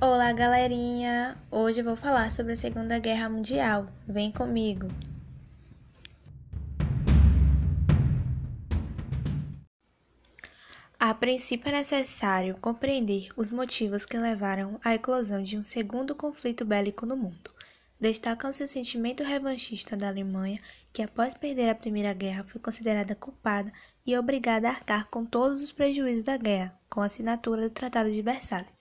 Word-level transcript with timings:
Olá, 0.00 0.32
galerinha! 0.32 1.38
Hoje 1.48 1.80
eu 1.80 1.84
vou 1.84 1.94
falar 1.94 2.32
sobre 2.32 2.52
a 2.52 2.56
Segunda 2.56 2.98
Guerra 2.98 3.28
Mundial. 3.28 3.86
Vem 4.08 4.32
comigo! 4.32 4.88
A 10.98 11.14
princípio 11.14 11.68
é 11.68 11.72
necessário 11.72 12.56
compreender 12.60 13.28
os 13.36 13.50
motivos 13.50 14.04
que 14.04 14.18
levaram 14.18 14.80
à 14.84 14.96
eclosão 14.96 15.40
de 15.44 15.56
um 15.56 15.62
segundo 15.62 16.12
conflito 16.12 16.64
bélico 16.64 17.06
no 17.06 17.16
mundo. 17.16 17.52
Destacam-se 18.00 18.64
o 18.64 18.68
sentimento 18.68 19.22
revanchista 19.22 19.96
da 19.96 20.08
Alemanha, 20.08 20.60
que 20.92 21.02
após 21.02 21.34
perder 21.34 21.70
a 21.70 21.74
Primeira 21.74 22.12
Guerra 22.12 22.42
foi 22.42 22.60
considerada 22.60 23.14
culpada 23.14 23.72
e 24.04 24.18
obrigada 24.18 24.66
a 24.66 24.72
arcar 24.72 25.06
com 25.06 25.24
todos 25.24 25.62
os 25.62 25.70
prejuízos 25.70 26.24
da 26.24 26.36
guerra, 26.36 26.76
com 26.90 27.00
a 27.00 27.06
assinatura 27.06 27.62
do 27.62 27.70
Tratado 27.70 28.10
de 28.10 28.20
Versalhes. 28.20 28.73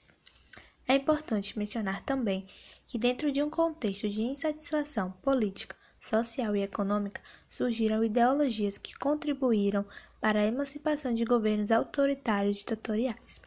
É 0.87 0.95
importante 0.95 1.57
mencionar 1.57 2.01
também 2.03 2.45
que, 2.87 2.97
dentro 2.97 3.31
de 3.31 3.41
um 3.41 3.49
contexto 3.49 4.09
de 4.09 4.21
insatisfação 4.21 5.11
política, 5.21 5.75
social 5.99 6.55
e 6.55 6.61
econômica, 6.61 7.21
surgiram 7.47 8.03
ideologias 8.03 8.77
que 8.77 8.93
contribuíram 8.93 9.85
para 10.19 10.41
a 10.41 10.45
emancipação 10.45 11.13
de 11.13 11.23
governos 11.23 11.71
autoritários 11.71 12.57
ditatoriais. 12.57 13.39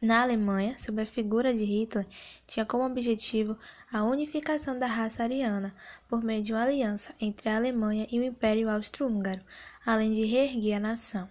Na 0.00 0.22
Alemanha, 0.22 0.78
sob 0.78 1.02
a 1.02 1.06
figura 1.06 1.52
de 1.52 1.64
Hitler, 1.64 2.06
tinha 2.46 2.64
como 2.64 2.84
objetivo 2.84 3.58
a 3.92 4.04
unificação 4.04 4.78
da 4.78 4.86
raça 4.86 5.24
ariana 5.24 5.74
por 6.08 6.22
meio 6.22 6.42
de 6.42 6.52
uma 6.52 6.62
aliança 6.62 7.14
entre 7.20 7.48
a 7.48 7.56
Alemanha 7.56 8.06
e 8.10 8.18
o 8.18 8.24
Império 8.24 8.70
Austro-Húngaro, 8.70 9.42
além 9.84 10.12
de 10.12 10.24
reerguer 10.24 10.76
a 10.76 10.80
nação, 10.80 11.28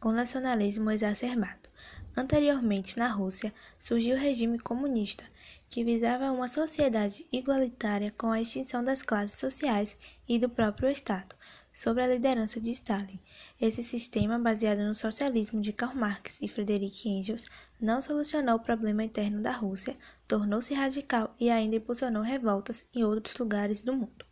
com 0.00 0.12
nacionalismo 0.12 0.90
exacerbado. 0.90 1.68
Anteriormente, 2.16 2.98
na 2.98 3.08
Rússia, 3.08 3.52
surgiu 3.78 4.16
o 4.16 4.18
regime 4.18 4.58
comunista, 4.58 5.24
que 5.68 5.84
visava 5.84 6.30
uma 6.30 6.48
sociedade 6.48 7.26
igualitária 7.30 8.14
com 8.16 8.30
a 8.30 8.40
extinção 8.40 8.82
das 8.82 9.02
classes 9.02 9.38
sociais 9.38 9.96
e 10.26 10.38
do 10.38 10.48
próprio 10.48 10.88
Estado, 10.88 11.36
sob 11.72 12.00
a 12.00 12.06
liderança 12.06 12.58
de 12.58 12.70
Stalin. 12.70 13.20
Esse 13.60 13.82
sistema, 13.82 14.38
baseado 14.38 14.78
no 14.78 14.94
socialismo 14.94 15.60
de 15.60 15.74
Karl 15.74 15.94
Marx 15.94 16.40
e 16.40 16.48
Friedrich 16.48 17.06
Engels, 17.06 17.46
não 17.78 18.00
solucionou 18.00 18.56
o 18.56 18.60
problema 18.60 19.04
interno 19.04 19.42
da 19.42 19.52
Rússia, 19.52 19.94
tornou-se 20.26 20.72
radical 20.72 21.34
e 21.38 21.50
ainda 21.50 21.76
impulsionou 21.76 22.22
revoltas 22.22 22.86
em 22.94 23.04
outros 23.04 23.36
lugares 23.36 23.82
do 23.82 23.92
mundo. 23.92 24.24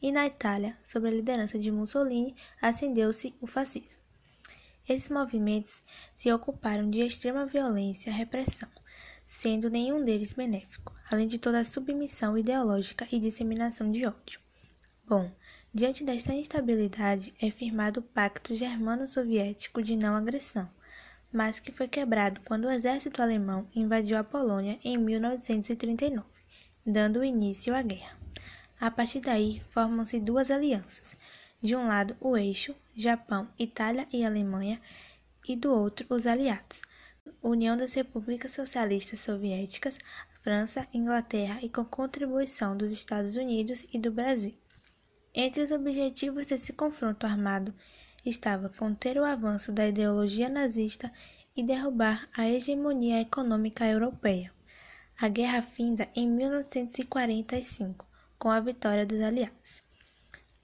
E 0.00 0.10
na 0.10 0.26
Itália, 0.26 0.74
sob 0.82 1.06
a 1.06 1.10
liderança 1.10 1.58
de 1.58 1.70
Mussolini, 1.70 2.34
acendeu-se 2.62 3.34
o 3.42 3.46
fascismo. 3.46 4.05
Esses 4.88 5.10
movimentos 5.10 5.82
se 6.14 6.32
ocuparam 6.32 6.88
de 6.88 7.00
extrema 7.00 7.44
violência 7.44 8.10
e 8.10 8.12
repressão, 8.12 8.68
sendo 9.26 9.68
nenhum 9.68 10.04
deles 10.04 10.32
benéfico, 10.32 10.94
além 11.10 11.26
de 11.26 11.38
toda 11.38 11.58
a 11.58 11.64
submissão 11.64 12.38
ideológica 12.38 13.06
e 13.10 13.18
disseminação 13.18 13.90
de 13.90 14.06
ódio. 14.06 14.40
Bom, 15.04 15.30
diante 15.74 16.04
desta 16.04 16.32
instabilidade 16.32 17.34
é 17.40 17.50
firmado 17.50 18.00
o 18.00 18.02
Pacto 18.02 18.54
Germano-Soviético 18.54 19.82
de 19.82 19.96
Não 19.96 20.14
Agressão, 20.14 20.70
mas 21.32 21.58
que 21.58 21.72
foi 21.72 21.88
quebrado 21.88 22.40
quando 22.44 22.66
o 22.66 22.70
exército 22.70 23.20
alemão 23.20 23.68
invadiu 23.74 24.16
a 24.16 24.24
Polônia 24.24 24.78
em 24.84 24.96
1939, 24.96 26.24
dando 26.84 27.24
início 27.24 27.74
à 27.74 27.82
guerra. 27.82 28.16
A 28.78 28.90
partir 28.90 29.20
daí, 29.20 29.62
formam-se 29.70 30.20
duas 30.20 30.50
alianças, 30.50 31.16
de 31.62 31.74
um 31.74 31.86
lado, 31.86 32.16
o 32.20 32.36
eixo 32.36 32.74
Japão, 32.94 33.48
Itália 33.58 34.06
e 34.12 34.24
Alemanha, 34.24 34.80
e 35.48 35.56
do 35.56 35.72
outro, 35.72 36.06
os 36.08 36.26
aliados, 36.26 36.82
União 37.42 37.76
das 37.76 37.92
Repúblicas 37.94 38.52
Socialistas 38.52 39.20
Soviéticas, 39.20 39.98
França, 40.42 40.86
Inglaterra 40.92 41.58
e 41.62 41.68
com 41.68 41.84
contribuição 41.84 42.76
dos 42.76 42.90
Estados 42.90 43.36
Unidos 43.36 43.84
e 43.92 43.98
do 43.98 44.10
Brasil. 44.12 44.56
Entre 45.34 45.62
os 45.62 45.70
objetivos 45.70 46.46
desse 46.46 46.72
confronto 46.72 47.26
armado 47.26 47.74
estava 48.24 48.68
conter 48.68 49.18
o 49.18 49.24
avanço 49.24 49.70
da 49.72 49.86
ideologia 49.86 50.48
nazista 50.48 51.12
e 51.56 51.62
derrubar 51.62 52.28
a 52.36 52.48
hegemonia 52.48 53.20
econômica 53.20 53.86
europeia. 53.86 54.52
A 55.18 55.28
guerra 55.28 55.62
finda 55.62 56.08
em 56.14 56.28
1945, 56.28 58.06
com 58.38 58.50
a 58.50 58.60
vitória 58.60 59.06
dos 59.06 59.20
aliados. 59.20 59.85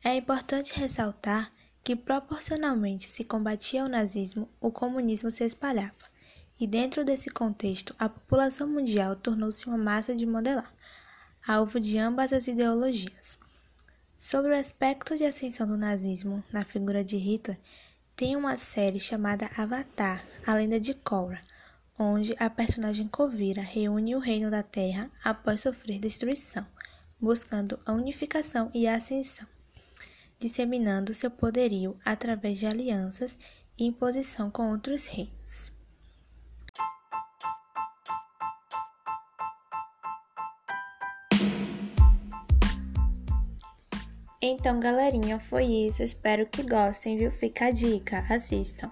É 0.04 0.16
importante 0.16 0.74
ressaltar 0.74 1.52
que, 1.84 1.94
proporcionalmente 1.94 3.08
se 3.08 3.22
combatia 3.22 3.84
o 3.84 3.88
nazismo, 3.88 4.48
o 4.60 4.68
comunismo 4.68 5.30
se 5.30 5.44
espalhava, 5.44 5.94
e 6.58 6.66
dentro 6.66 7.04
desse 7.04 7.30
contexto, 7.30 7.94
a 7.96 8.08
população 8.08 8.66
mundial 8.66 9.14
tornou-se 9.14 9.64
uma 9.64 9.78
massa 9.78 10.12
de 10.12 10.26
modelar, 10.26 10.74
alvo 11.46 11.78
de 11.78 11.98
ambas 11.98 12.32
as 12.32 12.48
ideologias. 12.48 13.38
Sobre 14.18 14.50
o 14.50 14.58
aspecto 14.58 15.16
de 15.16 15.24
ascensão 15.24 15.68
do 15.68 15.76
nazismo 15.76 16.42
na 16.52 16.64
figura 16.64 17.04
de 17.04 17.16
Hitler, 17.16 17.60
tem 18.16 18.34
uma 18.34 18.56
série 18.56 18.98
chamada 18.98 19.50
Avatar, 19.56 20.26
a 20.44 20.54
lenda 20.54 20.80
de 20.80 20.94
Korra, 20.94 21.40
onde 21.96 22.34
a 22.40 22.50
personagem 22.50 23.06
Kovira 23.06 23.62
reúne 23.62 24.16
o 24.16 24.20
reino 24.20 24.50
da 24.50 24.64
Terra 24.64 25.08
após 25.22 25.60
sofrer 25.60 26.00
destruição, 26.00 26.66
buscando 27.20 27.78
a 27.86 27.92
unificação 27.92 28.68
e 28.74 28.88
a 28.88 28.96
ascensão 28.96 29.46
disseminando 30.42 31.14
seu 31.14 31.30
poderio 31.30 31.96
através 32.04 32.58
de 32.58 32.66
alianças 32.66 33.38
e 33.78 33.84
imposição 33.86 34.50
com 34.50 34.72
outros 34.72 35.06
reinos. 35.06 35.70
Então, 44.42 44.80
galerinha, 44.80 45.38
foi 45.38 45.64
isso. 45.64 46.02
Espero 46.02 46.44
que 46.46 46.64
gostem, 46.64 47.16
viu? 47.16 47.30
Fica 47.30 47.66
a 47.66 47.70
dica, 47.70 48.26
assistam. 48.28 48.90